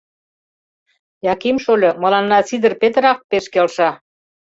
[1.33, 3.89] —Яким шольо, мыланна Сидыр Петрак пеш келша.